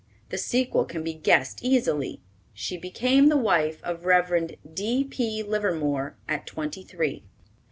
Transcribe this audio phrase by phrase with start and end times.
[0.29, 2.21] The sequel can be guessed easily;
[2.55, 4.55] she became the wife of Rev.
[4.73, 5.43] D.P.
[5.43, 7.21] Livermore at twenty three.